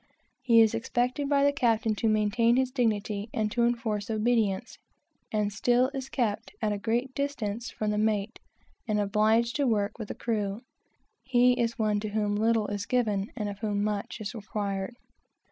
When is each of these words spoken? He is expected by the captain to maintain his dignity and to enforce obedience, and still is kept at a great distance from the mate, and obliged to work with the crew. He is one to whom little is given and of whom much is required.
He 0.41 0.61
is 0.61 0.73
expected 0.73 1.29
by 1.29 1.43
the 1.43 1.51
captain 1.51 1.93
to 1.97 2.09
maintain 2.09 2.55
his 2.55 2.71
dignity 2.71 3.29
and 3.35 3.51
to 3.51 3.63
enforce 3.63 4.09
obedience, 4.09 4.79
and 5.31 5.53
still 5.53 5.91
is 5.93 6.09
kept 6.09 6.51
at 6.59 6.71
a 6.71 6.79
great 6.79 7.13
distance 7.13 7.69
from 7.69 7.91
the 7.91 7.99
mate, 7.99 8.39
and 8.87 8.99
obliged 8.99 9.55
to 9.57 9.67
work 9.67 9.99
with 9.99 10.07
the 10.07 10.15
crew. 10.15 10.61
He 11.23 11.53
is 11.53 11.77
one 11.77 11.99
to 11.99 12.09
whom 12.09 12.35
little 12.35 12.65
is 12.69 12.87
given 12.87 13.27
and 13.35 13.47
of 13.47 13.59
whom 13.59 13.83
much 13.83 14.19
is 14.19 14.33
required. 14.33 14.95